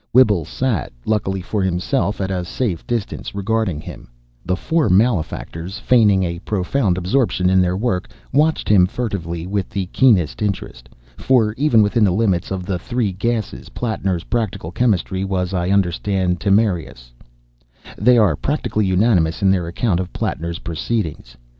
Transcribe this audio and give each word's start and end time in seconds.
Whibble 0.13 0.45
sat, 0.45 0.91
luckily 1.05 1.41
for 1.43 1.61
himself, 1.61 2.19
at 2.21 2.31
a 2.31 2.43
safe 2.43 2.87
distance, 2.87 3.35
regarding 3.35 3.79
him. 3.79 4.09
The 4.43 4.55
four 4.55 4.89
malefactors, 4.89 5.77
feigning 5.77 6.23
a 6.23 6.39
profound 6.39 6.97
absorption 6.97 7.51
in 7.51 7.61
their 7.61 7.77
work, 7.77 8.09
watched 8.33 8.67
him 8.67 8.87
furtively 8.87 9.45
with 9.45 9.69
the 9.69 9.85
keenest 9.93 10.41
interest. 10.41 10.89
For 11.17 11.53
even 11.53 11.83
within 11.83 12.03
the 12.03 12.09
limits 12.09 12.49
of 12.49 12.65
the 12.65 12.79
Three 12.79 13.11
Gases, 13.11 13.69
Plattner's 13.69 14.23
practical 14.23 14.71
chemistry 14.71 15.23
was, 15.23 15.53
I 15.53 15.69
understand, 15.69 16.39
temerarious. 16.39 17.13
They 17.95 18.17
are 18.17 18.35
practically 18.35 18.87
unanimous 18.87 19.43
in 19.43 19.51
their 19.51 19.67
account 19.67 19.99
of 19.99 20.11
Plattner's 20.13 20.57
proceedings. 20.57 21.37